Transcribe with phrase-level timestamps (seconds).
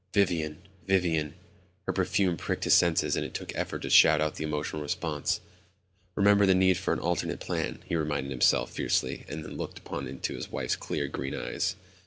[0.15, 1.35] Vivian, Vivian.
[1.85, 5.41] Her perfume pricked his senses and it took effort to shut out the emotional response.
[6.15, 10.03] "Remember the need for an alternate plan," he reminded himself fiercely and then looked up
[10.07, 11.75] into his wife's clear green eyes.